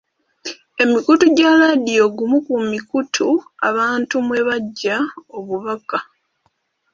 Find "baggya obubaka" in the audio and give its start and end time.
4.47-5.97